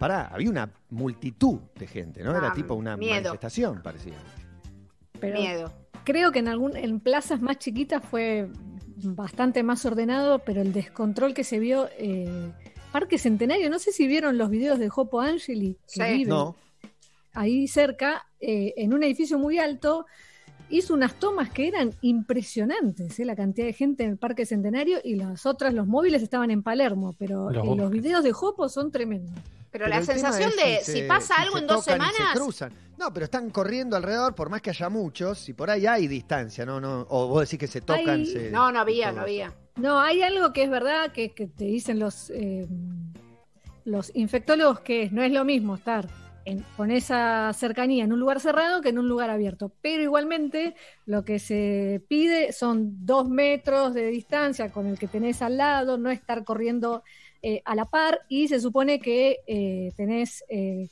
[0.00, 2.34] Pará, había una multitud de gente, ¿no?
[2.36, 3.14] Era Ah, tipo una miedo.
[3.16, 4.14] manifestación, parecía.
[5.20, 5.70] Pero Miedo.
[6.04, 8.48] creo que en algún en plazas más chiquitas fue
[9.04, 12.50] bastante más ordenado, pero el descontrol que se vio eh,
[12.92, 16.02] Parque Centenario, no sé si vieron los videos de Jopo Angeli, que Sí.
[16.18, 16.56] vive No,
[17.34, 20.06] ahí cerca, eh, en un edificio muy alto,
[20.70, 23.24] hizo unas tomas que eran impresionantes, ¿eh?
[23.26, 26.62] la cantidad de gente en el Parque Centenario y las otras, los móviles estaban en
[26.62, 29.34] Palermo, pero Los eh, los videos de Jopo son tremendos.
[29.70, 32.14] Pero, la sensación es de se- si pasa algo en dos se semanas.
[32.34, 32.72] cruzan.
[32.98, 36.66] No, pero están corriendo alrededor, por más que haya muchos, y por ahí hay distancia,
[36.66, 36.80] ¿no?
[36.80, 38.08] no o vos decís que se tocan.
[38.20, 39.54] Hay- se- No, no había, no había.
[39.76, 42.66] No, hay algo que es verdad que, que te dicen los, eh,
[43.84, 46.06] los infectólogos que no es lo mismo estar
[46.44, 49.72] en- con esa cercanía en un lugar cerrado que en un lugar abierto.
[49.80, 50.74] Pero igualmente
[51.06, 55.96] lo que se pide son dos metros de distancia con el que tenés al lado,
[55.96, 57.02] no estar corriendo
[57.42, 60.44] eh, a la par y se supone que eh, tenés...
[60.48, 60.88] eh,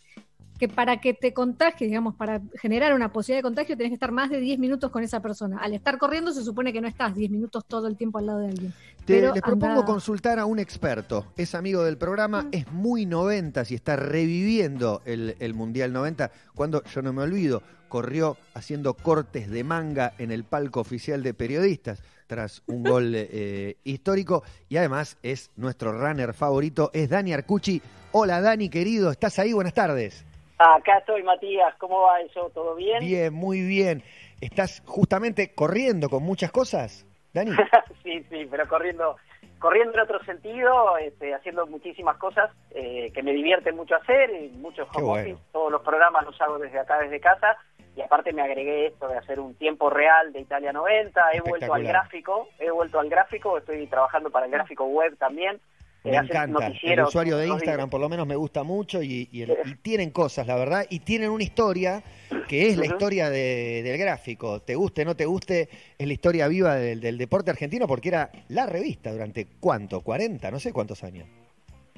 [0.59, 4.11] que para que te contagies, digamos, para generar una posibilidad de contagio, tenés que estar
[4.11, 5.58] más de 10 minutos con esa persona.
[5.58, 8.41] Al estar corriendo, se supone que no estás 10 minutos todo el tiempo al lado
[8.41, 8.73] de alguien.
[9.05, 11.27] Te- Pero les propongo anda- consultar a un experto.
[11.36, 16.33] Es amigo del programa, es muy 90 y está reviviendo el, el Mundial 90.
[16.56, 21.34] Cuando, yo no me olvido, corrió haciendo cortes de manga en el palco oficial de
[21.34, 24.45] periodistas tras un gol eh, histórico.
[24.69, 27.83] Y además es nuestro runner favorito, es Dani Arcucci.
[28.12, 29.53] Hola Dani, querido, ¿estás ahí?
[29.53, 30.25] Buenas tardes.
[30.59, 31.75] Acá estoy, Matías.
[31.79, 32.51] ¿Cómo va eso?
[32.55, 33.01] ¿Todo bien?
[33.01, 34.03] Bien, muy bien.
[34.41, 37.51] ¿Estás justamente corriendo con muchas cosas, Dani?
[38.05, 39.17] sí, sí, pero corriendo
[39.59, 44.51] corriendo en otro sentido, este, haciendo muchísimas cosas eh, que me divierten mucho hacer, y
[44.51, 45.41] muchos home bueno.
[45.53, 47.57] todos los programas los hago desde acá, desde casa,
[47.99, 51.75] y aparte me agregué esto de hacer un tiempo real de Italia 90, he vuelto
[51.75, 55.61] al gráfico, he vuelto al gráfico, estoy trabajando para el gráfico web también.
[56.05, 56.73] Me eh, encanta.
[56.81, 59.45] El usuario de Instagram por lo menos me gusta mucho y, y
[59.83, 62.01] tienen cosas, la verdad, y tienen una historia
[62.49, 64.63] que es la historia de- del gráfico.
[64.63, 68.31] Te guste, no te guste, es la historia viva del, del deporte argentino porque era
[68.47, 71.27] la revista durante cuánto, 40, no sé cuántos años.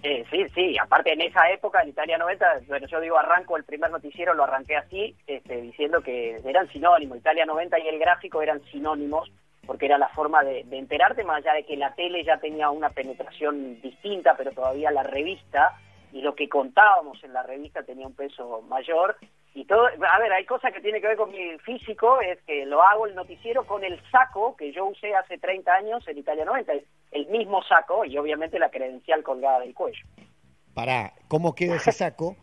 [0.02, 3.64] Eh, sí, sí, aparte en esa época, en Italia 90, bueno, yo digo arranco el
[3.64, 8.40] primer noticiero, lo arranqué así, este, diciendo que eran sinónimos, Italia 90 y el gráfico
[8.40, 9.30] eran sinónimos,
[9.66, 12.70] porque era la forma de, de enterarte, más allá de que la tele ya tenía
[12.70, 15.76] una penetración distinta, pero todavía la revista
[16.12, 19.16] y lo que contábamos en la revista tenía un peso mayor.
[19.54, 22.64] Y todo, a ver, hay cosas que tienen que ver con mi físico, es que
[22.66, 26.44] lo hago el noticiero con el saco que yo usé hace 30 años en Italia
[26.44, 30.04] 90, es el mismo saco y obviamente la credencial colgada del cuello.
[30.74, 32.36] Pará, ¿cómo queda ese saco?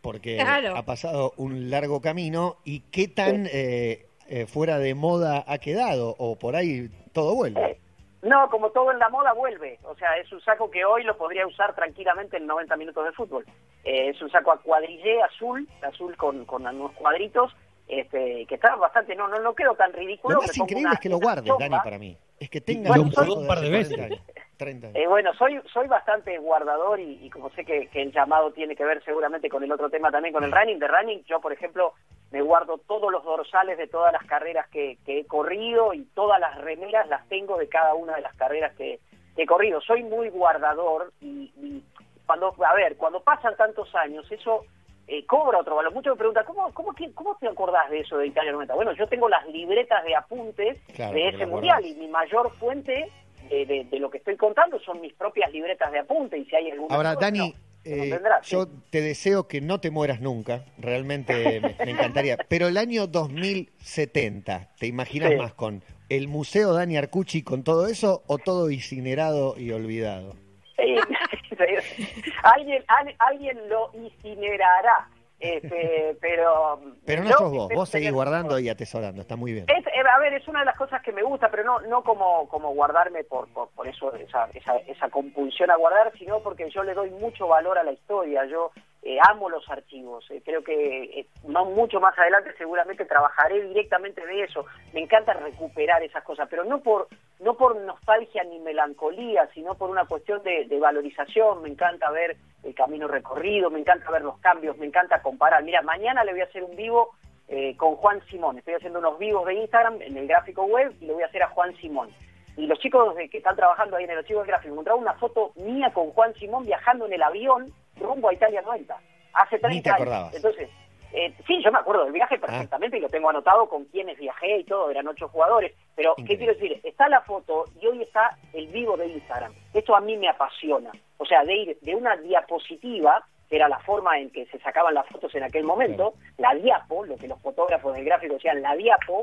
[0.00, 0.76] Porque Claro.
[0.76, 6.14] ha pasado un largo camino y qué tan eh, eh, fuera de moda ha quedado
[6.18, 7.80] o por ahí todo vuelve.
[8.22, 9.78] No, como todo en la moda vuelve.
[9.84, 13.12] O sea, es un saco que hoy lo podría usar tranquilamente en 90 minutos de
[13.12, 13.44] fútbol.
[13.84, 17.54] Eh, es un saco a cuadrillé azul, azul con, con unos cuadritos,
[17.88, 20.36] este, que está bastante, no, no, no quedo tan ridículo.
[20.36, 21.64] Lo más increíble una- es que lo guardes, chompa.
[21.64, 22.16] Dani, para mí.
[22.40, 23.94] Es que tenga Bueno, un soy- par de veces.
[23.96, 24.20] 40 años,
[24.56, 24.98] 30 años.
[24.98, 28.74] Eh, bueno, soy soy bastante guardador y, y como sé que, que el llamado tiene
[28.74, 30.78] que ver seguramente con el otro tema también, con el running.
[30.78, 31.92] De running, yo, por ejemplo,
[32.32, 36.40] me guardo todos los dorsales de todas las carreras que, que he corrido y todas
[36.40, 38.98] las remeras las tengo de cada una de las carreras que,
[39.36, 39.80] que he corrido.
[39.80, 41.84] Soy muy guardador y, y
[42.26, 44.64] cuando, a ver, cuando pasan tantos años, eso
[45.06, 45.92] eh, cobra otro valor.
[45.92, 48.74] Muchos me preguntan, ¿cómo, cómo, ¿cómo te acordás de eso de Italia 90?
[48.74, 53.10] Bueno, yo tengo las libretas de apuntes Claro, de ese mundial y mi mayor fuente
[53.50, 56.56] de, de- de lo que estoy contando son mis propias libretas de apunte y si
[56.56, 57.54] hay alguna Ahora, cosa, Dani, no,
[57.84, 58.50] eh, sí.
[58.56, 62.38] yo te deseo que no te mueras nunca, realmente me, me encantaría.
[62.48, 65.36] Pero el año 2070, ¿te imaginas Sí.
[65.36, 70.36] más con el Museo Dani Arcucci con todo eso o todo incinerado y olvidado?
[70.78, 70.96] Eh,
[72.42, 75.08] alguien, al- alguien lo incinerará,
[75.38, 76.80] este, pero...
[77.06, 79.66] Pero no sos vos, vos seguís guardando y atesorando, está muy bien.
[79.68, 82.02] Es, eh, a ver, es una de las cosas que me gusta, pero no no
[82.02, 86.70] como como guardarme por por, por eso esa, esa esa compulsión a guardar, sino porque
[86.70, 88.44] yo le doy mucho valor a la historia.
[88.46, 88.70] Yo
[89.04, 90.28] eh, amo los archivos.
[90.30, 94.64] eh, creo que eh, mucho más adelante seguramente trabajaré directamente de eso.
[94.92, 97.08] Me encanta recuperar esas cosas, pero no por
[97.40, 101.62] no por nostalgia ni melancolía, sino por una cuestión de, de valorización.
[101.62, 105.62] Me encanta ver el camino recorrido, me encanta ver los cambios, me encanta comparar.
[105.62, 107.10] Mira, mañana le voy a hacer un vivo
[107.48, 108.56] eh, con Juan Simón.
[108.56, 111.42] Estoy haciendo unos vivos de Instagram en el gráfico web y le voy a hacer
[111.42, 112.08] a Juan Simón.
[112.56, 115.52] Y los chicos que están trabajando ahí en el archivo del gráfico encontraron una foto
[115.56, 118.96] mía con Juan Simón viajando en el avión rumbo a Italia 90.
[119.34, 120.34] Hace 30 Ni te años.
[120.34, 120.70] Entonces,
[121.16, 124.58] eh, sí, yo me acuerdo del viaje perfectamente y lo tengo anotado con quienes viajé
[124.58, 125.72] y todo, eran ocho jugadores.
[125.94, 126.80] Pero, ¿qué quiero decir?
[126.82, 129.52] Está la foto y hoy está el vivo de Instagram.
[129.72, 130.90] Esto a mí me apasiona.
[131.18, 134.94] O sea, de ir de una diapositiva, que era la forma en que se sacaban
[134.94, 138.74] las fotos en aquel momento, la diapo, lo que los fotógrafos del gráfico decían, la
[138.74, 139.22] diapo,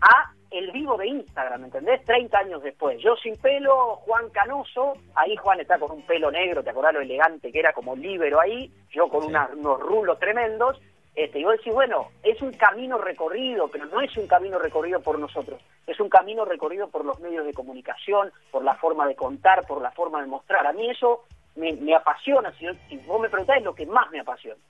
[0.00, 2.04] a el vivo de Instagram, ¿entendés?
[2.04, 3.00] 30 años después.
[3.02, 7.00] Yo sin pelo, Juan Canoso, ahí Juan está con un pelo negro, ¿te acordás lo
[7.00, 8.70] elegante que era como líbero ahí?
[8.90, 10.80] Yo con unos rulos tremendos.
[11.14, 15.00] Este, y vos decís, bueno, es un camino recorrido, pero no es un camino recorrido
[15.00, 19.14] por nosotros, es un camino recorrido por los medios de comunicación, por la forma de
[19.14, 20.66] contar, por la forma de mostrar.
[20.66, 21.24] A mí eso
[21.54, 24.60] me, apasiona, si, si vos me preguntás, es lo que más me apasiona.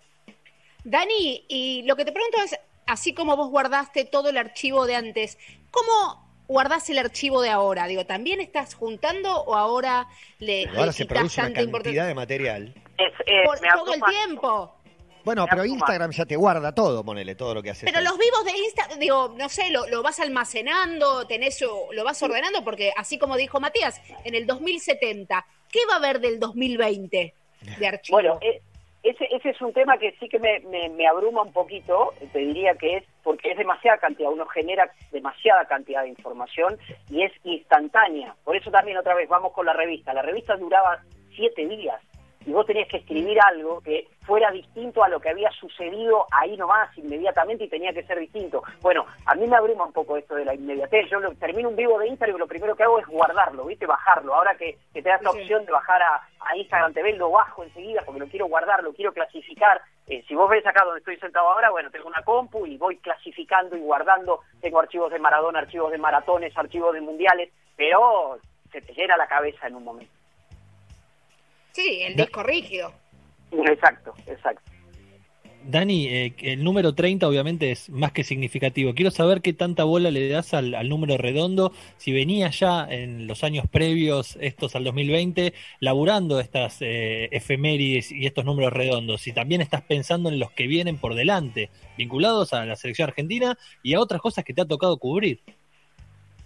[0.85, 2.56] Dani, y lo que te pregunto es,
[2.87, 5.38] así como vos guardaste todo el archivo de antes,
[5.71, 7.87] ¿cómo guardás el archivo de ahora?
[7.87, 12.75] Digo, ¿también estás juntando o ahora le, ahora se produce una cantidad de material?
[13.44, 14.73] Por todo el tiempo.
[15.27, 17.91] Bueno, pero Instagram ya te guarda todo, ponele, todo lo que haces.
[17.91, 22.62] Pero los vivos de Instagram, digo, no sé, lo, vas almacenando, tenés, lo vas ordenando,
[22.62, 27.35] porque así como dijo Matías, en el 2070, ¿qué va a haber del 2020
[27.77, 28.19] de archivo?
[28.19, 28.62] Bueno, eh,
[29.08, 30.61] ese, ese es un tema que sí que me,
[30.91, 35.64] me, abruma un poquito, te diría que es porque es demasiada cantidad, uno genera demasiada
[35.67, 36.79] cantidad de información
[37.11, 38.35] y es instantánea.
[38.44, 40.12] Por eso también otra vez vamos con la revista.
[40.12, 41.03] La revista duraba
[41.35, 42.00] siete días
[42.47, 46.56] y vos tenías que escribir algo que fuera distinto a lo que había sucedido ahí
[46.56, 48.62] nomás inmediatamente y tenía que ser distinto.
[48.81, 51.08] Bueno, a mí me abruma un poco esto de la inmediatez.
[51.08, 53.87] Yo lo, termino un vivo de Instagram y lo primero que hago es guardarlo, ¿viste?
[53.87, 54.34] Bajarlo.
[54.34, 58.20] Ahora que, te das la opción de bajar a, Instagram TV, lo bajo enseguida porque
[58.20, 59.82] lo quiero guardar, lo quiero clasificar.
[60.06, 62.99] Eh, si vos ves acá donde estoy sentado ahora, bueno, tengo una compu y voy
[62.99, 64.40] clasificando y guardando.
[64.61, 68.38] Tengo archivos de Maradona, archivos de maratones, archivos de mundiales, pero
[68.70, 70.12] se te llena la cabeza en un momento.
[71.73, 72.93] Sí, el disco rígido.
[73.52, 74.62] Exacto, exacto.
[75.69, 78.94] Dani, eh, el número 30 obviamente es más que significativo.
[78.94, 83.43] Quiero saber qué tanta bola le das al, número redondo, si venía ya en los
[83.43, 89.60] años previos, estos al 2020, laburando estas eh, efemérides y estos números redondos, si también
[89.60, 91.69] estás pensando en los que vienen por delante,
[91.99, 95.40] vinculados a la selección argentina y a otras cosas que te ha tocado cubrir.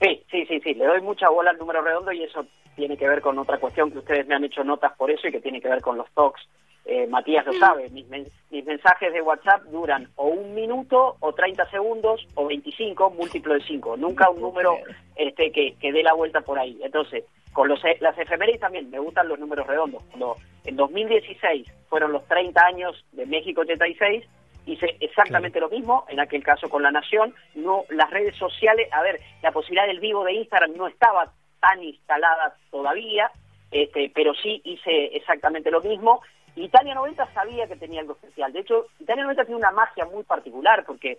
[0.00, 3.06] Sí, sí, sí, sí, le doy mucha bola al número redondo y eso tiene que
[3.06, 5.61] ver con otra cuestión que ustedes me han hecho notas por eso y que tiene
[5.61, 6.41] que ver con los talks.
[6.85, 11.71] Eh, Matías lo sabe, mis, mis, mensajes de WhatsApp duran o un minuto o 30
[11.71, 14.79] segundos o 25, múltiplo de 5, nunca un número
[15.15, 16.79] este que, que dé la vuelta por ahí.
[16.82, 20.03] Entonces, con los, las efemérides también me gustan los números redondos.
[20.05, 24.25] Cuando en 2016 fueron los 30 años de México 86,
[24.67, 29.03] hice exactamente lo mismo, en aquel caso con La Nación, no las redes sociales, a
[29.03, 33.31] ver, la posibilidad del vivo de Instagram no estaba tan instalada todavía,
[33.71, 36.23] este, pero sí hice exactamente lo mismo.
[36.56, 38.52] Italia 90 sabía que tenía algo especial.
[38.52, 41.17] De hecho, Italia 90 tiene una magia muy particular porque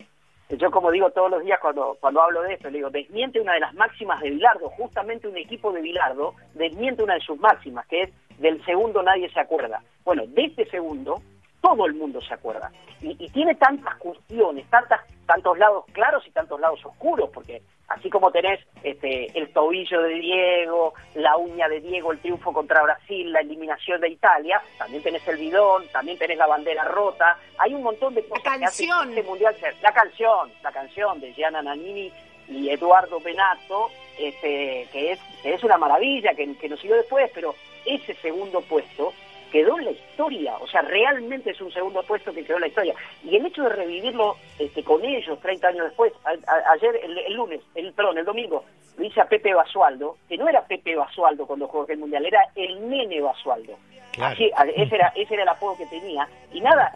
[0.50, 3.54] yo como digo todos los días cuando, cuando hablo de esto, le digo, desmiente una
[3.54, 7.86] de las máximas de Bilardo, justamente un equipo de Bilardo, desmiente una de sus máximas,
[7.88, 9.82] que es del segundo nadie se acuerda.
[10.04, 11.22] Bueno, de este segundo
[11.62, 12.72] todo el mundo se acuerda.
[13.02, 17.62] Y, y tiene tantas cuestiones, tantas, tantos lados claros y tantos lados oscuros, porque
[17.96, 22.84] así como tenés este, el tobillo de Diego, la uña de Diego, el triunfo contra
[22.84, 27.74] Brasil, la eliminación de Italia, también tenés el bidón, también tenés la bandera rota, hay
[27.74, 29.08] un montón de cosas la canción.
[29.10, 32.12] que este mundial la canción, la canción de Gianna Nannini
[32.48, 37.32] y Eduardo Benato, este, que es que es una maravilla que, que nos siguió después,
[37.34, 37.56] pero
[37.86, 39.14] ese segundo puesto
[39.52, 42.68] quedó en la historia, o sea, realmente es un segundo puesto que quedó en la
[42.68, 42.96] historia.
[43.24, 47.94] Y el hecho de revivirlo este, con ellos 30 años después, ayer, el, lunes, el,
[47.94, 48.64] perdón, el domingo,
[48.98, 52.42] lo hice a Pepe Basualdo, que no era Pepe Basualdo cuando jugó el Mundial, era
[52.56, 53.78] el nene Basualdo.
[54.20, 56.28] Así, ese, era, ese era el apodo que tenía.
[56.52, 56.94] Y nada,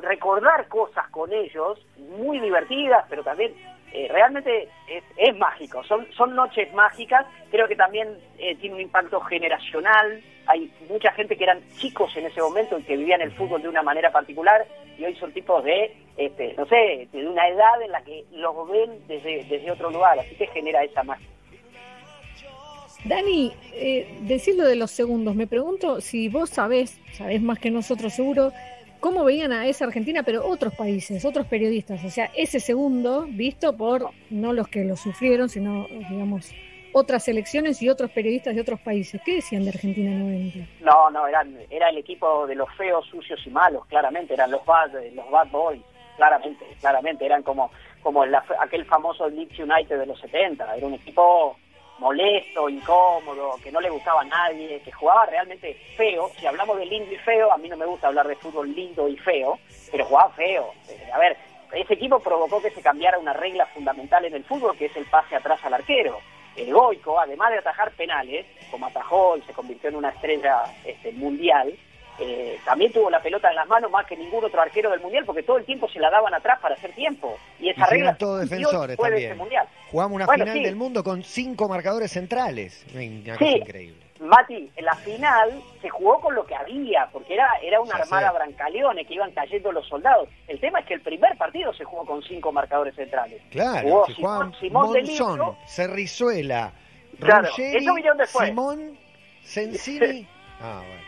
[0.00, 1.78] recordar cosas con ellos,
[2.18, 3.52] muy divertidas, pero también
[3.92, 4.68] eh, realmente
[5.18, 10.70] es, mágico, son, son noches mágicas, creo que también eh, tiene un impacto generacional, hay
[10.88, 13.82] mucha gente que eran chicos en ese momento y que vivían el fútbol de una
[13.82, 14.66] manera particular
[14.98, 18.68] y hoy son tipos de, este, no sé, de una edad en la que los
[18.68, 21.26] ven desde, otro lugar, así que genera esa magia.
[23.04, 28.14] Dani, eh, decirlo de los segundos, me pregunto si vos sabés, sabés más que nosotros
[28.14, 28.52] seguro,
[29.04, 32.02] cómo veían a esa Argentina, pero otros países, otros periodistas.
[32.04, 36.54] O sea, ese segundo visto por no los que lo sufrieron, sino, digamos,
[36.94, 39.20] otras elecciones y otros periodistas de otros países.
[39.24, 40.58] ¿Qué decían de Argentina 90?
[40.80, 44.64] No, no, eran, era el equipo de los feos, sucios y malos, claramente, eran los
[44.64, 45.82] bad, los bad boys,
[46.16, 47.70] claramente, claramente, eran como,
[48.02, 48.22] como
[48.60, 51.56] aquel famoso Leeds United de los 70, era un equipo
[51.98, 56.30] molesto, incómodo, que no le gustaba a nadie, que jugaba realmente feo.
[56.38, 59.08] Si hablamos de lindo y feo, a mí no me gusta hablar de fútbol lindo
[59.08, 59.58] y feo,
[59.90, 60.72] pero jugaba feo.
[60.88, 61.36] Eh, a ver,
[61.72, 65.06] ese equipo provocó que se cambiara una regla fundamental en el fútbol, que es el
[65.06, 66.18] pase atrás al arquero.
[66.56, 71.12] El Goico, además de atajar penales, como atajó y se convirtió en una estrella este,
[71.12, 71.74] mundial,
[72.20, 75.24] eh, también tuvo la pelota en las manos más que ningún otro arquero del mundial
[75.24, 78.16] porque todo el tiempo se la daban atrás para hacer tiempo y esa Y regla
[78.16, 79.66] todos defensores de ese mundial.
[79.90, 80.64] Jugamos una Bueno, final sí.
[80.64, 82.86] del mundo con cinco marcadores centrales.
[82.94, 83.44] Una Sí.
[83.44, 84.03] cosa increíble.
[84.20, 85.50] Mati, en la final
[85.82, 88.34] se jugó con lo que había, porque era, era una Ya armada sé.
[88.36, 90.28] brancaleone que iban cayendo los soldados.
[90.46, 93.42] El tema es que el primer partido se jugó con cinco marcadores centrales.
[93.50, 96.72] Claro, Jugó si Simón, jugaban Simón de Monzón, Cerrizuela,
[97.20, 98.48] Claro, Ruggeri, eso vinieron después.
[98.48, 98.98] Simón,
[99.42, 100.26] Sensini,
[100.60, 101.02] ah, bueno,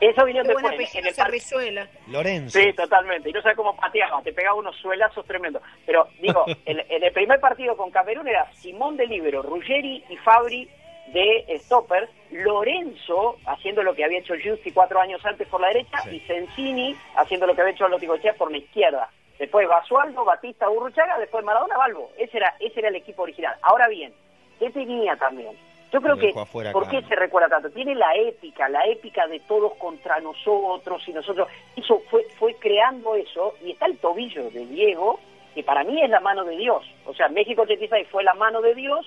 [0.00, 0.64] eso buen después.
[0.64, 1.88] apellido En el partido Cerrizuela.
[2.08, 2.58] Lorenzo.
[2.58, 3.30] Sí, totalmente.
[3.30, 5.62] Y no sabes cómo pateaba, te pegaba unos suelazos tremendos.
[5.86, 10.16] Pero digo, en, en el primer partido con Camerún era Simón de Libero, Ruggeri y
[10.18, 10.68] Fabri
[11.12, 15.98] de Stopper, Lorenzo haciendo lo que había hecho Giusti cuatro años antes por la derecha
[16.02, 16.16] Sí.
[16.16, 19.08] y Sensini haciendo lo que había hecho Lotti Goicoechea por la izquierda.
[19.38, 22.10] Después Basualdo, Batista, Urruchaga, después Maradona, Balbo.
[22.16, 23.54] Ese era, ese era el equipo original.
[23.62, 24.12] Ahora bien,
[24.58, 25.56] ¿qué tenía también?
[25.92, 27.08] Yo creo que, afuera ¿por qué ¿no?
[27.08, 27.70] se recuerda tanto?
[27.70, 31.48] Tiene la épica, la épica de todos contra nosotros y nosotros.
[31.76, 35.20] Eso fue, fue creando eso y está el tobillo de Diego,
[35.54, 36.84] que para mí es la mano de Dios.
[37.04, 39.06] O sea, México 86 fue la mano de Dios,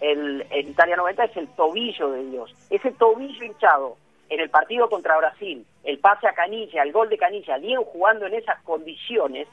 [0.00, 2.54] el, en Italia 90 es el tobillo de Dios.
[2.70, 3.96] Ese tobillo hinchado
[4.28, 8.26] en el partido contra Brasil, el pase a Canilla, el gol de Canilla, Diego jugando
[8.26, 9.46] en esas condiciones,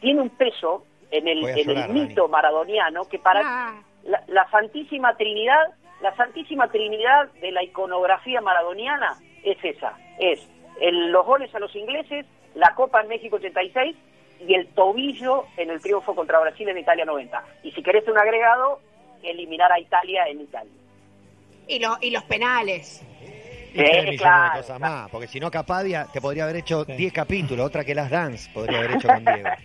[0.00, 2.32] tiene un peso en el, en el mito Dani.
[2.32, 9.16] maradoniano que para Ah, la, la Santísima Trinidad, la Santísima Trinidad de la iconografía maradoniana
[9.44, 10.40] es esa, es
[10.80, 13.96] el- los goles a los ingleses, la Copa en México 86
[14.40, 17.42] y el tobillo en el triunfo contra Brasil en Italia 90.
[17.62, 18.80] Y si querés un agregado,
[19.22, 20.72] eliminar a Italia en Italia.
[21.68, 23.02] y, lo- y los penales.
[23.74, 24.94] Y tres Sí, millones claro, de cosas claro.
[24.94, 26.92] más, porque si no Capadia te podría haber hecho Sí.
[26.92, 29.48] 10 capítulos, otra que las Dance podría haber hecho con Diego.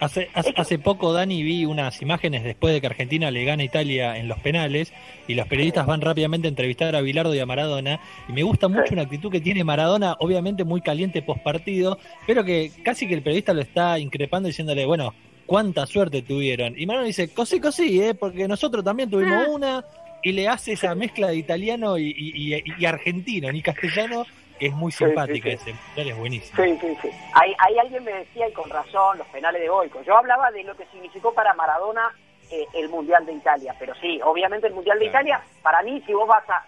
[0.00, 3.66] Hace, hace, hace poco, Dani, vi unas imágenes después de que Argentina le gana a
[3.66, 4.92] Italia en los penales
[5.28, 8.00] y los periodistas van rápidamente a entrevistar a Bilardo y a Maradona.
[8.28, 12.42] Y me gusta mucho una actitud que tiene Maradona, obviamente muy caliente post partido, pero
[12.42, 15.14] que casi que el periodista lo está increpando diciéndole, bueno,
[15.46, 16.74] cuánta suerte tuvieron.
[16.78, 18.14] Y Maradona dice, cosí, cosí, ¿eh?
[18.14, 19.50] porque nosotros también tuvimos Ah.
[19.50, 19.84] una.
[20.24, 24.24] Y le hace esa mezcla de italiano y, y- y- y argentino, ni castellano,
[24.58, 25.50] que es muy simpática.
[25.50, 25.70] sí, sí.
[25.96, 26.62] Ese es buenísimo.
[26.62, 27.08] Sí, sí, sí.
[27.34, 30.00] Ahí, ahí alguien me decía, y con razón, los penales de Goico.
[30.02, 32.12] Yo hablaba de lo que significó para Maradona
[32.52, 33.74] eh, el Mundial de Italia.
[33.80, 35.26] Pero sí, obviamente el Mundial de Claro.
[35.26, 36.64] Italia, para mí, si vos vas a...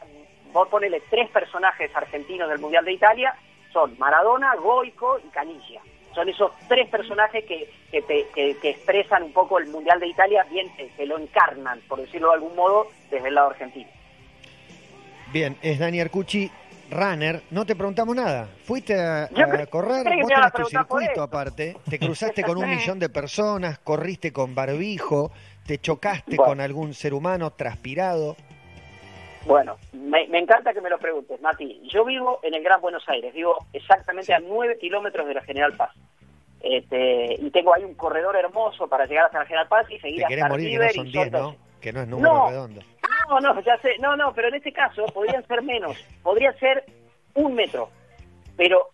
[0.52, 3.34] Vos ponele tres personajes argentinos del Mundial de Italia,
[3.72, 5.80] son Maradona, Goico y Canilla.
[6.14, 10.06] Son esos tres personajes que, que, te- que- que expresan un poco el Mundial de
[10.08, 13.88] Italia, bien que, lo encarnan, por decirlo de algún modo, desde el lado argentino.
[15.32, 16.50] Bien, es Dani Arcucci,
[16.90, 17.42] runner.
[17.50, 18.48] No te preguntamos nada.
[18.64, 19.28] Fuiste a,
[19.68, 21.76] correr, vos tenés tu circuito aparte.
[21.90, 25.32] Te cruzaste con un millón de personas, corriste con barbijo,
[25.66, 26.44] te chocaste Bueno.
[26.44, 28.36] con algún ser humano transpirado.
[29.46, 31.80] Bueno, me, me encanta que me lo preguntes, Mati.
[31.92, 35.76] Yo vivo en el Gran Buenos Aires, vivo exactamente a 9 kilómetros de la General
[35.76, 35.90] Paz.
[36.60, 40.24] Este, y tengo ahí un corredor hermoso para llegar hasta la General Paz y seguir
[40.26, 41.56] Te hasta morir que River no son y 10, ¿no?
[41.80, 42.48] Que no es número No.
[42.48, 42.80] redondo.
[43.28, 46.84] No, no, ya sé, no, no, pero en este caso podrían ser menos, podría ser
[47.34, 47.90] un metro,
[48.56, 48.88] pero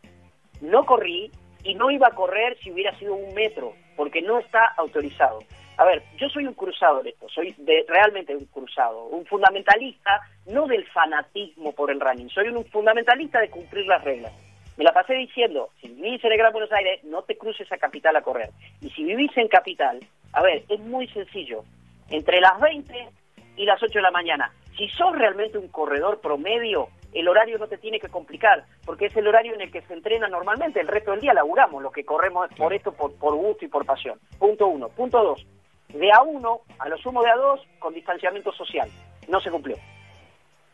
[0.60, 1.30] no corrí
[1.62, 5.40] y no iba a correr si hubiera sido un metro, porque no está autorizado.
[5.80, 10.20] A ver, yo soy un cruzado de esto, soy de, realmente un cruzado, un fundamentalista,
[10.44, 14.30] no del fanatismo por el running, soy un fundamentalista de cumplir las reglas.
[14.76, 17.78] Me la pasé diciendo, si vivís en el Gran Buenos Aires, no te cruces a
[17.78, 18.50] Capital a correr.
[18.82, 20.00] Y si vivís en Capital,
[20.34, 21.64] a ver, es muy sencillo.
[22.10, 23.08] Entre las 20
[23.56, 24.52] y las 8 de la mañana.
[24.76, 29.16] Si sos realmente un corredor promedio, el horario no te tiene que complicar, porque es
[29.16, 30.78] el horario en el que se entrena normalmente.
[30.78, 33.86] El resto del día laburamos, lo que corremos por esto, por, por gusto y por
[33.86, 34.18] pasión.
[34.38, 34.90] Punto uno.
[34.90, 35.46] Punto dos.
[35.92, 38.88] De a uno, a lo sumo de a dos, con distanciamiento social.
[39.28, 39.76] No se cumplió.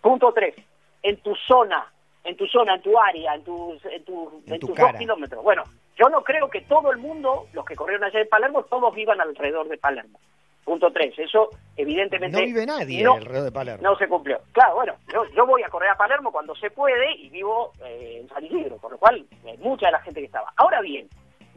[0.00, 0.54] Punto tres.
[1.02, 1.86] En tu zona,
[2.24, 4.92] en tu zona, en tu área, en tus, en tu- En en tu tus cara.
[4.92, 5.42] dos kilómetros.
[5.42, 5.62] Bueno,
[5.96, 9.20] yo no creo que todo el mundo, los que corrieron allá en Palermo, todos vivan
[9.20, 10.18] alrededor de Palermo.
[10.64, 11.16] Punto tres.
[11.18, 12.40] Eso, evidentemente.
[12.40, 13.82] No vive nadie no- alrededor de Palermo.
[13.88, 14.40] no se cumplió.
[14.52, 18.18] Claro, bueno, yo, yo voy a correr a Palermo cuando se puede y vivo eh,
[18.22, 20.52] en San Isidro, por lo cual eh, mucha de la gente que estaba.
[20.56, 21.08] Ahora bien,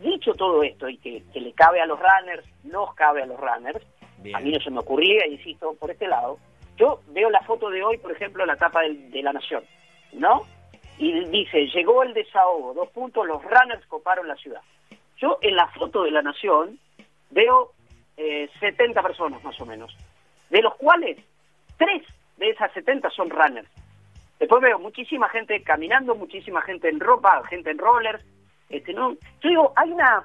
[0.02, 3.40] dicho todo esto y que, que le cabe a los runners, nos cabe a los
[3.40, 3.86] runners,
[4.18, 4.36] Bien.
[4.36, 6.38] a mí no se me ocurría, insisto, por este lado,
[6.78, 9.64] yo veo la foto de hoy, por ejemplo, la tapa de La Nación,
[10.14, 10.44] ¿no?
[10.98, 14.62] Y dice, llegó el desahogo, dos puntos, los runners coparon la ciudad.
[15.18, 16.80] Yo en la foto de La Nación
[17.30, 17.74] veo
[18.18, 19.96] eh, 70 personas más o menos,
[20.50, 21.18] de los cuales
[21.78, 22.04] tres
[22.38, 23.70] de esas 70 son runners.
[24.40, 28.24] Después veo muchísima gente caminando, muchísima gente en ropa, gente en rollers.
[28.70, 30.24] Este, no, yo digo, hay una,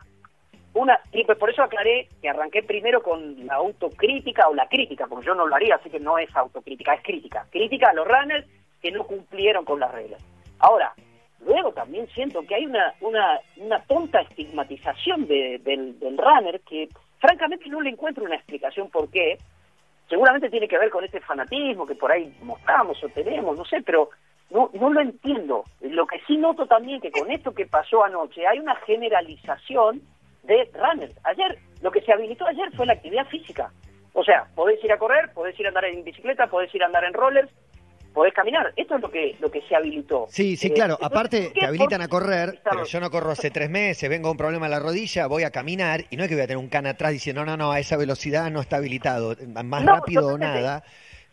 [0.74, 5.06] una, y pues por eso aclaré que arranqué primero con la autocrítica o la crítica,
[5.06, 7.46] porque yo no lo haría, así que no es autocrítica, es crítica.
[7.50, 8.46] Crítica a los runners
[8.82, 10.22] que no cumplieron con las reglas.
[10.58, 10.92] Ahora,
[11.46, 16.88] luego también siento que hay una, una, una tonta estigmatización de- del, del runner que
[17.18, 19.38] francamente no le encuentro una explicación por qué.
[20.08, 23.80] Seguramente tiene que ver con ese fanatismo que por ahí mostramos o tenemos, no sé,
[23.82, 24.10] pero
[24.50, 25.64] no, no lo entiendo.
[25.80, 30.02] Lo que sí noto también que con esto que pasó anoche hay una generalización
[30.42, 31.14] de runners.
[31.24, 33.72] Ayer, lo que se habilitó ayer fue la actividad física.
[34.12, 36.86] O sea, podés ir a correr, podés ir a andar en bicicleta, podés ir a
[36.86, 37.50] andar en rollers,
[38.12, 38.72] podés caminar.
[38.76, 40.26] Esto es lo que lo que se habilitó.
[40.28, 40.92] Sí, sí, Eh, claro.
[41.00, 44.08] entonces, Aparte, te habilitan a ¿Por qué correr, pero yo no corro hace tres meses,
[44.08, 46.44] vengo a un problema en la rodilla, voy a caminar y no es que voy
[46.44, 49.34] a tener un can atrás diciendo, no, no, no, a esa velocidad no está habilitado,
[49.64, 50.84] más No, rápido o nada.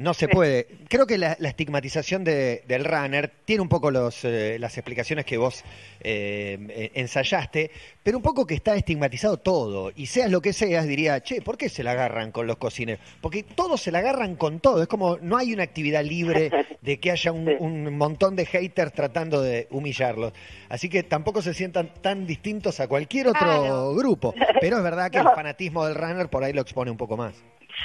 [0.02, 0.66] No se puede.
[0.90, 5.26] Creo que la, la estigmatización de- del runner tiene un poco los, eh, las explicaciones
[5.26, 5.64] que vos
[6.00, 7.70] eh, eh, ensayaste,
[8.02, 9.92] pero un poco que está estigmatizado todo.
[9.96, 13.00] Y seas lo que seas, diría, che, ¿por qué se la agarran con los cocineros?
[13.22, 14.82] Porque todos se la agarran con todo.
[14.82, 16.50] Es como no hay una actividad libre
[16.82, 20.34] de que haya un, un montón de haters tratando de humillarlos.
[20.70, 23.94] Así que tampoco se sientan tan distintos a cualquier otro Claro.
[23.94, 24.34] grupo.
[24.60, 27.36] Pero es verdad que el fanatismo del runner por ahí lo expone un poco más.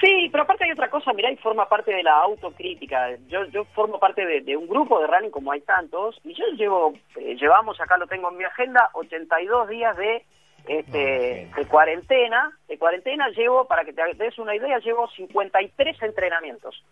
[0.00, 3.16] Sí, pero aparte hay otra cosa, mirá, y forma parte de la autocrítica.
[3.28, 6.44] Yo, yo formo parte de, de un grupo de running como hay tantos, y yo
[6.56, 10.24] llevo, eh, llevamos, acá lo tengo en mi agenda, 82 días de
[10.66, 12.52] este, de cuarentena.
[12.68, 16.82] De cuarentena llevo, para que te des una idea, llevo 53 entrenamientos.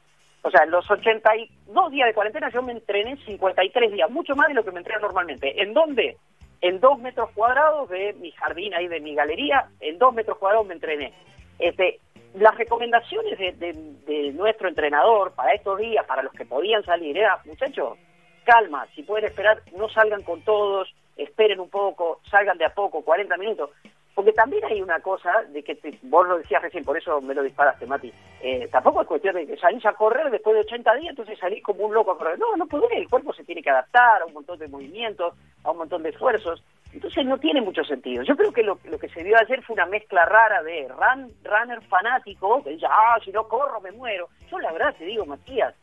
[0.42, 4.48] O sea, en los 82 días de cuarentena yo me entrené 53 días, mucho más
[4.48, 5.62] de lo que me entreno normalmente.
[5.62, 6.16] ¿En dónde?
[6.60, 10.66] En dos metros cuadrados de mi jardín ahí, de mi galería, en dos metros cuadrados
[10.66, 11.12] me entrené.
[11.58, 11.98] Este,
[12.34, 17.38] las recomendaciones de, de- nuestro entrenador para estos días, para los que podían salir, era,
[17.44, 17.96] muchachos,
[18.44, 23.02] calma, si pueden esperar, no salgan con todos, esperen un poco, salgan de a poco,
[23.02, 23.70] 40 minutos.
[24.14, 27.34] Porque también hay una cosa de que te- vos lo decías recién, por eso me
[27.34, 28.12] lo disparaste, Mati.
[28.42, 31.62] Eh, tampoco es cuestión de que salís a correr después de 80 días, entonces salís
[31.64, 32.38] como un loco a correr.
[32.38, 35.70] No, no podés, el cuerpo se tiene que adaptar a un montón de movimientos, a
[35.72, 36.62] un montón de esfuerzos.
[36.94, 38.22] Entonces no tiene mucho sentido.
[38.22, 41.32] Yo creo que lo, lo que se vio ayer fue una mezcla rara de run,
[41.42, 44.28] runner fanático, que dice, ah, si no corro me muero.
[44.50, 45.74] Yo la verdad te digo, Matías,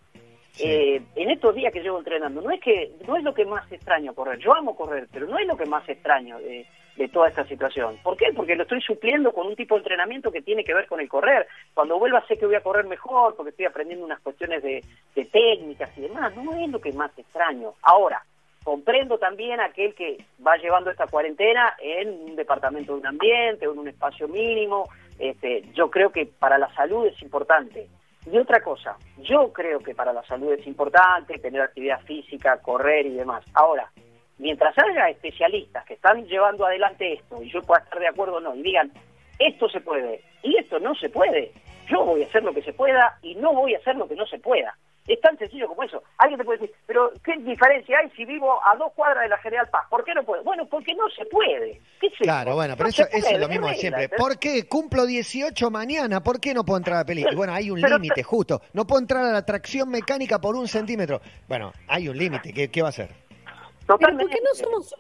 [0.54, 0.63] Sí.
[0.67, 3.69] eh, en estos días que llevo entrenando, no es que no es lo que más
[3.71, 4.38] extraño correr.
[4.39, 6.65] Yo amo correr, pero no es lo que más extraño de,
[6.97, 7.97] de toda esta situación.
[8.04, 8.34] ¿Por qué?
[8.36, 11.08] Porque lo estoy supliendo con un tipo de entrenamiento que tiene que ver con el
[11.08, 11.47] correr.
[11.74, 14.84] Cuando vuelva sé que voy a correr mejor, porque estoy aprendiendo unas cuestiones de,
[15.15, 16.36] de técnicas y demás.
[16.36, 17.74] No es lo que más extraño.
[17.84, 18.21] Ahora,
[18.63, 23.74] comprendo también aquel que va llevando esta cuarentena en un departamento de un ambiente o
[23.74, 24.88] en un espacio mínimo.
[25.17, 27.88] Este, yo creo que para la salud es importante.
[28.32, 33.08] Y otra cosa, yo creo que para la salud es importante tener actividad física, correr
[33.08, 33.43] y demás.
[33.54, 33.91] Ahora,
[34.38, 38.39] mientras haya especialistas que están llevando adelante esto, y yo pueda estar de acuerdo o
[38.39, 38.91] no, y digan,
[39.39, 41.52] esto se puede y esto no se puede,
[41.89, 44.15] yo voy a hacer lo que se pueda y no voy a hacer lo que
[44.15, 44.78] no se pueda.
[45.08, 46.04] Es tan sencillo como eso.
[46.20, 49.38] Alguien te puede decir, pero ¿qué diferencia hay si vivo a dos cuadras de la
[49.40, 49.82] General Paz?
[49.90, 50.44] ¿Por qué no puedo?
[50.44, 51.82] Bueno, porque no se puede.
[52.00, 54.04] ¿Qué sé Claro, bueno, pero No eso, eso es lo mismo de siempre.
[54.04, 54.20] ¿entendés?
[54.24, 56.22] ¿Por qué cumplo 18 mañana?
[56.22, 57.34] ¿Por qué no puedo entrar a la película?
[57.34, 58.62] Y bueno, hay un Pero- límite, justo.
[58.74, 61.20] No puedo entrar a la tracción mecánica por un centímetro.
[61.48, 62.54] Bueno, hay un límite.
[62.54, 63.10] ¿Qué, qué va a hacer?
[63.10, 64.34] Pero ¿por Totalmente.
[64.36, 64.96] qué no somos...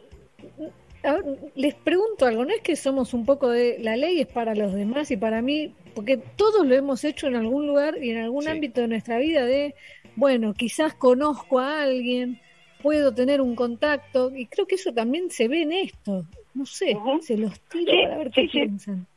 [1.03, 1.23] Ver,
[1.55, 4.73] les pregunto algo, ¿no es que somos un poco de la ley es para los
[4.73, 5.73] demás y para mí?
[5.93, 8.49] Porque todos lo hemos hecho en algún lugar y en algún Sí.
[8.49, 9.75] ámbito de nuestra vida de,
[10.15, 12.39] bueno, quizás conozco a alguien,
[12.81, 16.25] puedo tener un contacto y creo que eso también se ve en esto.
[16.53, 18.49] No sé, se los tiro Sí, para ver sí, qué sí.
[18.51, 19.07] piensan.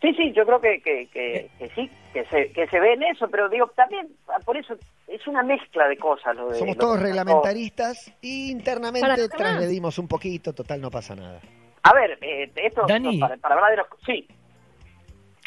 [0.00, 3.04] Sí, sí, yo creo que, que, que, que sí, que se, que se ve en
[3.04, 4.76] eso, pero digo, también, ah, por eso
[5.08, 6.36] es una mezcla de cosas.
[6.36, 10.52] Lo de, Somos lo todos que reglamentaristas y internamente transgredimos un poquito.
[10.52, 11.40] Total, no pasa nada.
[11.84, 13.16] A ver, eh, esto, Dani.
[13.18, 13.86] no, para, para hablar de los...
[14.04, 14.26] Sí,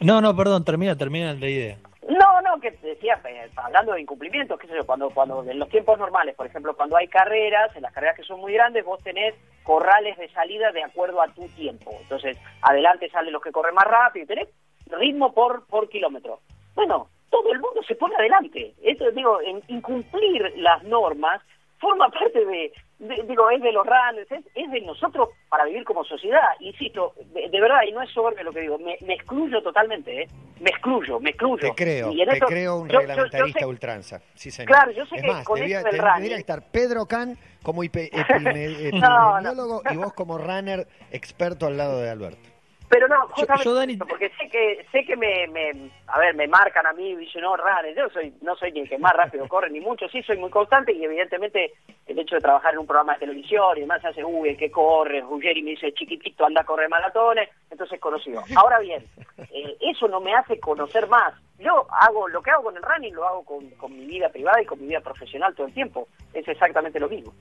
[0.02, 1.78] No, no, perdón, termina, termina la idea.
[2.08, 5.68] No, no, que decía, eh, hablando de incumplimientos, qué sé yo, cuando, cuando en los
[5.70, 9.04] tiempos normales, por ejemplo, cuando hay carreras, en las carreras que son muy grandes, vos
[9.04, 11.92] tenés corrales de salida de acuerdo a tu tiempo.
[12.02, 14.48] Entonces, adelante salen los que corren más rápido y tenés
[14.86, 16.40] ritmo por, por kilómetro.
[16.76, 18.74] Bueno, todo el mundo se pone adelante.
[18.82, 21.42] Esto, digo, en incumplir las normas
[21.80, 25.84] forma parte de, de- digo, es de los runners, es, es de nosotros para vivir
[25.84, 26.50] como sociedad.
[26.60, 30.24] Insisto, de, de verdad, y no es soberbio lo que digo, me, me excluyo totalmente,
[30.24, 30.28] ¿eh?
[30.60, 31.62] Me excluyo, me excluyo.
[31.62, 34.22] Te creo, Y en te esto- creo un yo- yo- yo reglamentarista sé- ultranza.
[34.34, 34.68] Sí, señor.
[34.72, 37.82] Claro, yo sé es que más, con debía, esto del running- estar Pedro Can como
[38.94, 42.50] No, epidemiólogo y vos como runner experto al lado de Alberto.
[42.90, 46.48] Pero no, justamente yo, Dani- porque sé que sé que me, me a ver, me
[46.48, 49.12] marcan a mí y dicen, no, runner, yo soy no soy ni el que más
[49.14, 51.74] rápido corre ni mucho, sí soy muy constante y evidentemente
[52.06, 54.72] el hecho de trabajar en un programa de televisión y demás hace, uy, el que
[54.72, 58.42] corre, Ruggeri me dice, chiquitito, anda a correr maratones, entonces conocido.
[58.56, 59.04] Ahora bien,
[59.52, 61.34] eh, eso no me hace conocer más.
[61.60, 64.62] Yo hago lo que hago con el running, lo hago con, con mi vida privada
[64.62, 66.08] y con mi vida profesional todo el tiempo.
[66.34, 67.34] Es exactamente lo mismo.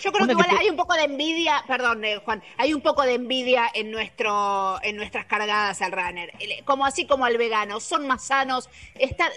[0.00, 3.02] Yo creo que igual hay un poco de envidia, perdón, eh, Juan, hay un poco
[3.02, 6.32] de envidia en nuestro, en nuestras cargadas al runner,
[6.64, 9.30] como así como al vegano, son más sanos, está,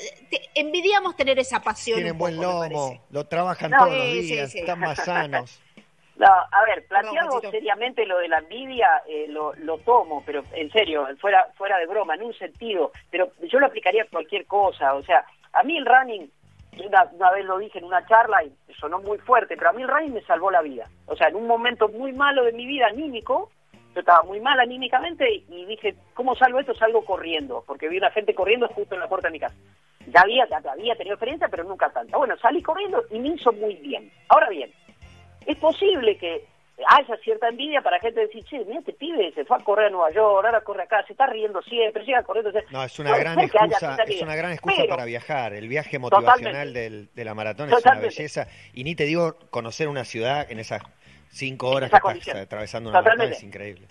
[0.55, 1.95] envidiamos tener esa pasión.
[1.95, 5.61] Tienen buen lomo, lo trabajan todos los días, están más sanos.
[6.17, 10.71] No, a ver, planteado seriamente lo de la envidia, eh, lo, lo tomo, pero en
[10.71, 14.93] serio, fuera, fuera de broma, en un sentido, pero yo lo aplicaría a cualquier cosa,
[14.93, 16.29] o sea, a mí el running
[16.87, 19.87] una, vez lo dije en una charla y sonó muy fuerte, pero a mí el
[19.87, 20.87] running me salvó la vida.
[21.05, 23.49] O sea, en un momento muy malo de mi vida anímico,
[23.93, 26.73] yo estaba muy mal anímicamente y dije, ¿cómo salvo esto?
[26.73, 29.55] Salgo corriendo, porque vi una gente corriendo justo en la puerta de mi casa.
[30.07, 32.17] Ya había, ya había tenido experiencia, pero nunca tanta.
[32.17, 34.11] Bueno, salí corriendo y me hizo muy bien.
[34.29, 34.71] Ahora bien,
[35.45, 36.45] es posible que
[36.87, 39.89] haya cierta envidia para gente decir, che, mira este pibe, se fue a correr a
[39.89, 42.51] Nueva York, ahora corre acá, se está riendo siempre, llega corriendo.
[42.71, 45.53] No, es una gran excusa, es una gran excusa para viajar.
[45.53, 48.47] El viaje motivacional del, de la maratón es una belleza.
[48.73, 50.81] Y ni te digo conocer una ciudad en esas
[51.29, 53.87] cinco horas que estás atravesando una maratón es increíble.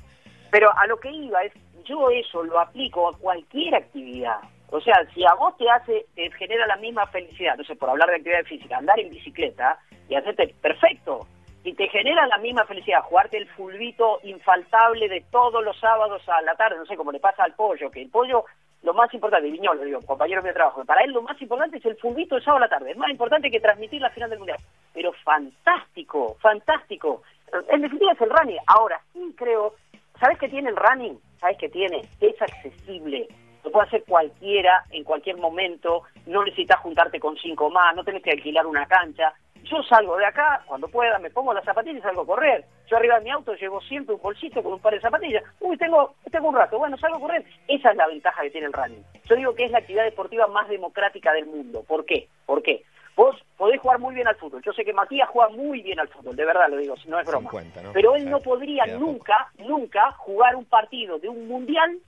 [0.50, 1.53] Pero a lo que iba es,
[1.85, 4.38] yo eso lo aplico a cualquier actividad.
[4.70, 7.90] O sea, si a vos te hace, te genera la misma felicidad, no sé, por
[7.90, 11.26] hablar de actividad física, andar en bicicleta y hacerte perfecto,
[11.62, 16.40] y te genera la misma felicidad jugarte el fulbito infaltable de todos los sábados a
[16.42, 18.44] la tarde, no sé, como le pasa al pollo, que el pollo,
[18.82, 21.96] lo más importante, Viñolo, digo, compañero de trabajo, para él lo más importante es el
[21.96, 24.58] fulbito de sábado a la tarde, es más importante que transmitir la final del Mundial.
[24.94, 27.22] Pero fantástico, fantástico.
[27.68, 28.58] En definitiva es el running.
[28.66, 29.74] Ahora, sí creo,
[30.18, 31.18] ¿sabes qué tiene el running?
[31.38, 32.02] ¿Sabes qué tiene?
[32.20, 33.28] Es accesible.
[33.62, 38.22] Lo puede hacer cualquiera, en cualquier momento, no necesitas juntarte con cinco más, no tenés
[38.22, 42.02] que alquilar una cancha, yo salgo de acá, cuando pueda, me pongo las zapatillas y
[42.02, 42.64] salgo a correr.
[42.88, 45.44] Yo arriba de mi auto llevo siempre un bolsito con un par de zapatillas.
[45.60, 47.44] Uy, tengo, tengo un rato, bueno, salgo a correr.
[47.68, 49.04] Esa es la ventaja que tiene el running.
[49.24, 51.84] Yo digo que es la actividad deportiva más democrática del mundo.
[51.86, 52.28] ¿Por qué?
[52.46, 52.84] ¿Por qué?
[53.16, 54.62] Vos podés jugar muy bien al fútbol.
[54.62, 57.26] Yo sé que Matías juega muy bien al fútbol, de verdad lo digo, no es
[57.26, 57.50] broma.
[57.92, 61.98] Pero él no podría nunca, nunca jugar un partido de un mundial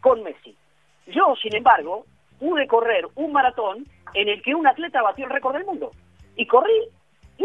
[0.00, 0.56] con Messi.
[1.06, 2.06] Yo, sin embargo,
[2.38, 5.90] pude correr un maratón en el que un atleta batió el récord del mundo.
[6.36, 6.88] Y corrí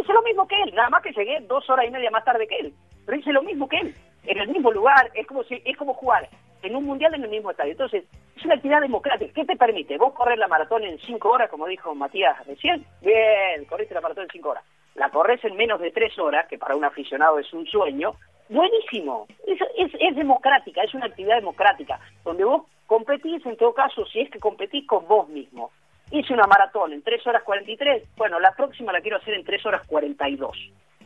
[0.02, 2.48] hice lo mismo que él, nada más que llegué dos horas y media más tarde
[2.48, 2.74] que él,
[3.06, 5.94] pero hice lo mismo que él, en el mismo lugar, es como si, es como
[5.94, 6.28] jugar
[6.62, 7.72] en un mundial en el mismo estadio.
[7.72, 8.04] Entonces,
[8.36, 9.34] es una actividad democrática.
[9.34, 9.98] ¿Qué te permite?
[9.98, 12.86] Vos correr la maratón en cinco horas, como dijo Matías recién.
[13.02, 14.64] Bien, corriste la maratón en cinco horas.
[14.96, 18.14] La corres en menos de tres horas, que para un aficionado es un sueño.
[18.50, 19.28] Buenísimo.
[19.46, 24.22] Es, es, es democrática, es una actividad democrática, donde vos competís, en todo caso, si
[24.22, 25.72] es que competís con vos mismo
[26.12, 29.66] hice una maratón en 3 horas 43, bueno, la próxima la quiero hacer en 3
[29.66, 30.58] horas 42.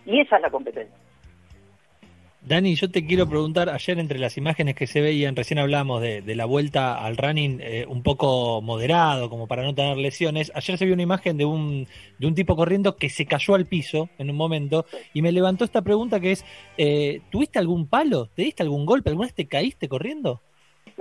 [0.05, 0.97] Y esa es la competencia.
[2.43, 6.23] Dani, yo te quiero preguntar, ayer entre las imágenes que se veían, recién hablamos de,
[6.35, 10.85] la vuelta al running eh, un poco moderado, como para no tener lesiones, ayer se
[10.85, 11.87] vio una imagen de un,
[12.17, 15.65] de un tipo corriendo que se cayó al piso en un momento y me levantó
[15.65, 16.43] esta pregunta que es,
[16.79, 18.25] eh, ¿tuviste algún palo?
[18.33, 19.11] ¿Te diste algún golpe?
[19.11, 20.41] ¿Alguna vez te caíste corriendo?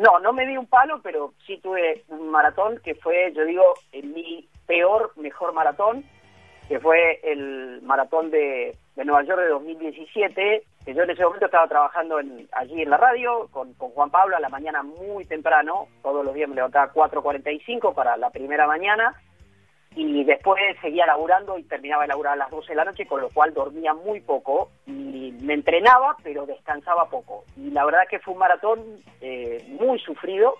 [0.00, 3.74] No, no me di un palo, pero sí tuve un maratón que fue, yo digo,
[4.02, 6.04] mi peor, mejor maratón,
[6.68, 11.66] que fue el maratón de, Nueva York de 2017, que yo en ese momento estaba
[11.68, 12.18] trabajando
[12.52, 16.34] allí en la radio con, con Juan Pablo a la mañana muy temprano, todos los
[16.34, 19.14] días me levantaba a 4.45 para la primera mañana,
[19.96, 23.20] y después seguía laburando y terminaba de laburar a las 12 de la noche, con
[23.20, 27.44] lo cual dormía muy poco y me entrenaba, pero descansaba poco.
[27.56, 28.80] Y la verdad que fue un maratón
[29.20, 30.54] eh, muy sufrido.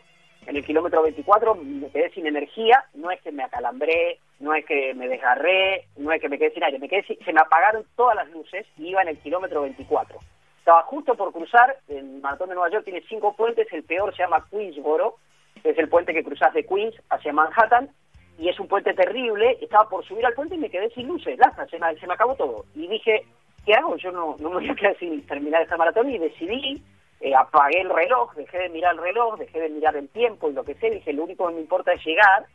[0.46, 4.64] En el kilómetro 24 me quedé sin energía, no es que me acalambré, no es
[4.64, 7.84] que me desgarré, no es que me quedé sin aire, me quedé se me apagaron
[7.94, 10.18] todas las luces y iba en el kilómetro 24.
[10.58, 14.22] Estaba justo por cruzar, el maratón de Nueva York tiene cinco puentes, el peor se
[14.22, 15.16] llama Queensboro,
[15.62, 17.90] es el puente que cruzas de Queens hacia Manhattan,
[18.40, 21.38] y es un puente terrible, estaba por subir al puente y me quedé sin luces,
[21.38, 22.64] laza, se me, se me acabó todo.
[22.74, 23.26] Y dije,
[23.66, 23.96] ¿qué hago?
[23.96, 26.82] Yo no, no me voy a quedar sin terminar esta maratón y decidí,
[27.20, 30.54] eh, apagué el reloj, dejé de mirar el reloj, dejé de mirar el tiempo y
[30.54, 32.46] lo que sé, dije, lo único que me importa es llegar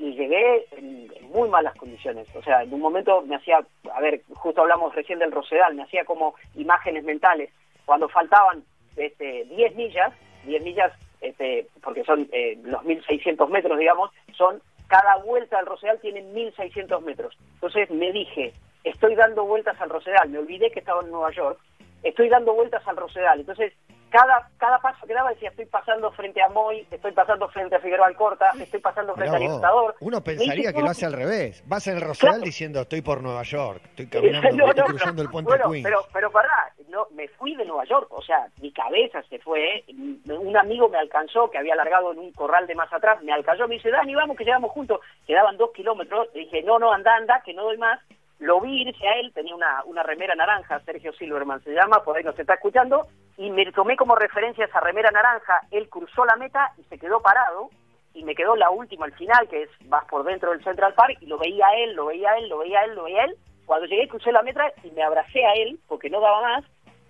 [0.00, 2.26] y llegué en, muy malas condiciones.
[2.34, 3.60] O sea, en un momento me hacía,
[3.94, 7.50] a ver, justo hablamos recién del Rosedal, me hacía como imágenes mentales.
[7.86, 8.64] Cuando faltaban
[8.96, 10.12] este, 10 millas,
[10.46, 16.00] 10 millas, este, porque son eh, los 1600 metros, digamos, son cada vuelta al Rosedal
[16.00, 17.36] tiene 1.600 metros.
[17.54, 18.52] Entonces me dije,
[18.84, 21.60] estoy dando vueltas al Rosedal, me olvidé que estaba en Nueva York,
[22.02, 23.40] estoy dando vueltas al Rosedal.
[23.40, 23.72] Entonces,
[24.10, 27.80] cada, cada paso que daba decía, estoy pasando frente a Moy, estoy pasando frente a
[27.80, 29.96] Figueroa Alcorta, estoy pasando frente al Libertador.
[30.00, 31.62] Uno pensaría que lo hace al revés.
[31.66, 35.52] Vas en el Rosedal diciendo, estoy por Nueva York, estoy caminando, estoy cruzando el puente
[35.52, 35.84] Queens.
[35.84, 39.84] Pero, pero pará, no, me fui de Nueva York, o sea, mi cabeza se fue,
[40.26, 43.68] un amigo me alcanzó, que había largado en un corral de más atrás, me alcanzó,
[43.68, 47.14] me dice, Dani, vamos que llegamos juntos, quedaban dos kilómetros, le dije, no, no, anda,
[47.14, 48.00] anda, que no doy más,
[48.38, 52.16] lo vi irse a él, tenía una, una remera naranja, Sergio Silverman se llama, por
[52.16, 56.36] ahí nos está escuchando, y me tomé como referencia esa remera naranja, él cruzó la
[56.36, 57.70] meta y se quedó parado,
[58.14, 61.18] y me quedó la última al final, que es vas por dentro del Central Park,
[61.20, 63.24] y lo veía a él, lo veía a él, lo veía a él, lo veía
[63.24, 66.64] él, cuando llegué crucé la meta y me abracé a él, porque no daba más,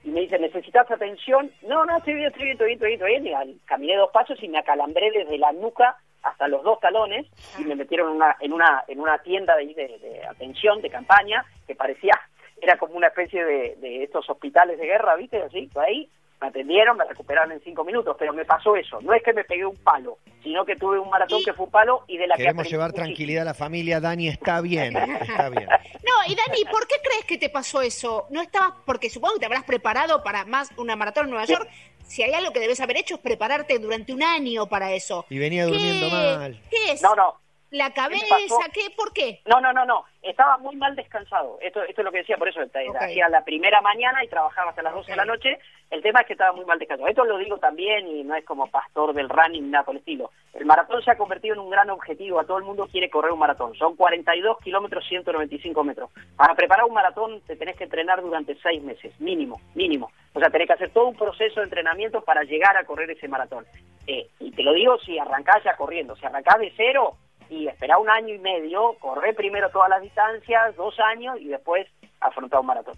[0.04, 1.50] y me dice, ¿necesitas atención?
[1.62, 3.56] No, no, estoy bien, estoy bien, estoy bien, estoy bien, estoy bien.
[3.56, 5.96] Y caminé dos pasos y me acalambré desde la nuca
[6.28, 7.26] hasta los dos talones
[7.58, 10.90] y me metieron en una, en una, en una tienda de, de, de atención, de
[10.90, 12.12] campaña, que parecía,
[12.60, 15.42] era como una especie de, de estos hospitales de guerra, ¿viste?
[15.42, 16.08] Así, ahí,
[16.40, 19.00] me atendieron, me recuperaron en cinco minutos, pero me pasó eso.
[19.00, 21.72] No es que me pegué un palo, sino que tuve un maratón que fue un
[21.72, 23.06] palo y de la Queremos que llevar muchísimo.
[23.06, 25.68] tranquilidad a la familia, Dani, está bien, está bien.
[25.68, 28.26] No, y Dani, ¿por qué crees que te pasó eso?
[28.30, 31.68] ¿No estabas, porque supongo que te habrás preparado para más una maratón en Nueva York?
[32.08, 35.24] Si hay algo que debes haber hecho es prepararte durante un año para eso.
[35.30, 36.62] Y venía durmiendo ¿Qué- mal.
[36.70, 37.02] ¿Qué es?
[37.02, 37.40] No, no,
[37.70, 38.34] ¿La cabeza?
[38.72, 38.90] ¿Qué?
[38.96, 39.40] ¿Por qué?
[39.46, 40.04] No, no, no, no.
[40.22, 41.58] Estaba muy mal descansado.
[41.60, 42.60] Esto, esto es lo que decía, por eso
[42.98, 45.58] hacía la primera mañana y trabajaba hasta las 12 de la noche.
[45.90, 47.08] El tema es que estaba muy mal descansado.
[47.08, 50.00] Esto lo digo también y no es como pastor del running ni nada por el
[50.00, 50.30] estilo.
[50.54, 52.40] El maratón se ha convertido en un gran objetivo.
[52.40, 53.74] A todo el mundo quiere correr un maratón.
[53.74, 56.10] Son 42 kilómetros, 195 metros.
[56.36, 60.10] Para preparar un maratón te tenés que entrenar durante seis meses, mínimo, mínimo.
[60.32, 63.28] O sea, tenés que hacer todo un proceso de entrenamiento para llegar a correr ese
[63.28, 63.66] maratón.
[64.06, 66.16] Eh, y te lo digo si arrancás ya corriendo.
[66.16, 67.16] Si arrancás de cero,
[67.50, 71.86] y esperar un año y medio, correr primero todas las distancias, dos años, y después
[72.20, 72.96] afrontar un maratón.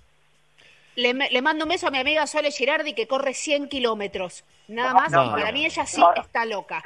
[0.97, 4.45] Le, le mando un beso a mi amiga Sole Girardi que corre 100 kilómetros.
[4.69, 5.53] Nada No, más, no, y para no.
[5.53, 6.83] mí ella sí está loca.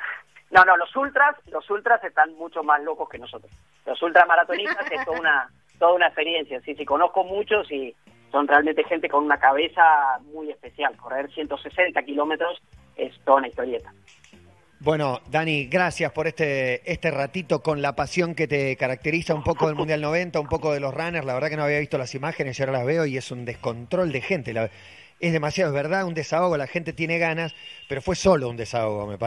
[0.51, 3.51] No, no, los ultras, los ultras están mucho más locos que nosotros.
[3.87, 6.61] Los ultramaratonistas es toda una, toda una experiencia.
[6.61, 7.95] Sí, sí, conozco muchos y
[8.31, 9.83] son realmente gente con una cabeza
[10.33, 10.97] muy especial.
[10.97, 12.61] Correr 160 kilómetros
[12.97, 13.93] es toda una historieta.
[14.85, 19.67] Bueno, Dani, gracias por este, este ratito con la pasión que te caracteriza un poco
[19.67, 21.25] del Mundial 90, un poco de los runners.
[21.25, 23.47] La verdad que no había visto las imágenes y ahora las veo y es un
[23.47, 24.53] descontrol de gente.
[24.53, 24.71] La-
[25.21, 27.55] es demasiado, es verdad, un desahogo, la gente tiene ganas,
[27.89, 29.23] pero fue solo un desahogo, me parece.